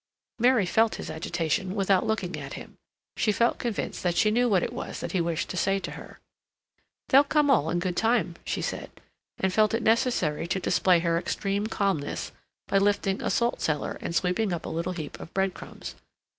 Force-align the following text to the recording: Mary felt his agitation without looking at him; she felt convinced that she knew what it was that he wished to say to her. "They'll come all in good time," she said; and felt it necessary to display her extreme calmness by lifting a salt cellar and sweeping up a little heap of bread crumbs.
Mary 0.39 0.65
felt 0.65 0.95
his 0.95 1.11
agitation 1.11 1.75
without 1.75 2.07
looking 2.07 2.35
at 2.35 2.53
him; 2.53 2.75
she 3.17 3.31
felt 3.31 3.59
convinced 3.59 4.01
that 4.01 4.15
she 4.17 4.31
knew 4.31 4.49
what 4.49 4.63
it 4.63 4.73
was 4.73 4.99
that 4.99 5.11
he 5.11 5.21
wished 5.21 5.47
to 5.47 5.55
say 5.55 5.77
to 5.77 5.91
her. 5.91 6.17
"They'll 7.09 7.23
come 7.23 7.51
all 7.51 7.69
in 7.69 7.77
good 7.77 7.95
time," 7.95 8.35
she 8.43 8.63
said; 8.63 8.89
and 9.37 9.53
felt 9.53 9.75
it 9.75 9.83
necessary 9.83 10.47
to 10.47 10.59
display 10.59 11.01
her 11.01 11.19
extreme 11.19 11.67
calmness 11.67 12.31
by 12.67 12.79
lifting 12.79 13.21
a 13.21 13.29
salt 13.29 13.61
cellar 13.61 13.99
and 14.01 14.15
sweeping 14.15 14.51
up 14.51 14.65
a 14.65 14.69
little 14.69 14.93
heap 14.93 15.19
of 15.19 15.31
bread 15.35 15.53
crumbs. 15.53 15.93